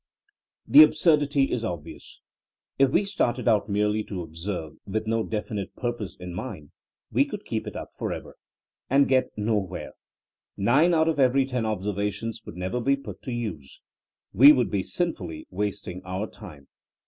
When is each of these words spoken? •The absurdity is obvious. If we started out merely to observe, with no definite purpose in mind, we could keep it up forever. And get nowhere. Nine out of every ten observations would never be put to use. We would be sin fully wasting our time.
•The 0.73 0.81
absurdity 0.81 1.51
is 1.51 1.63
obvious. 1.63 2.21
If 2.79 2.89
we 2.89 3.03
started 3.05 3.47
out 3.47 3.69
merely 3.69 4.03
to 4.05 4.23
observe, 4.23 4.77
with 4.87 5.05
no 5.05 5.21
definite 5.21 5.75
purpose 5.75 6.17
in 6.19 6.33
mind, 6.33 6.71
we 7.11 7.23
could 7.23 7.45
keep 7.45 7.67
it 7.67 7.75
up 7.75 7.93
forever. 7.93 8.35
And 8.89 9.07
get 9.07 9.29
nowhere. 9.37 9.91
Nine 10.57 10.95
out 10.95 11.07
of 11.07 11.19
every 11.19 11.45
ten 11.45 11.67
observations 11.67 12.41
would 12.47 12.55
never 12.57 12.81
be 12.81 12.95
put 12.95 13.21
to 13.21 13.31
use. 13.31 13.79
We 14.33 14.51
would 14.51 14.71
be 14.71 14.81
sin 14.81 15.13
fully 15.13 15.45
wasting 15.51 16.01
our 16.03 16.25
time. 16.25 16.67